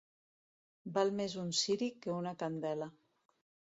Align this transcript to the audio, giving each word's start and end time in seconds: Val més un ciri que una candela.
Val 0.95 1.11
més 1.19 1.35
un 1.43 1.53
ciri 1.59 1.91
que 2.07 2.13
una 2.17 2.33
candela. 2.43 2.93